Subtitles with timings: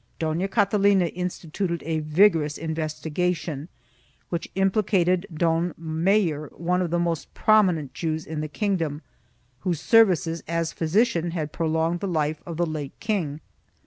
[0.17, 3.67] Dona Catalina instituted a vigorous investigation
[4.29, 9.03] which implicated Don Mayr, one of the most prominent Jews in the kingdom,
[9.59, 13.41] whose services as physician had prolonged the life of the late king.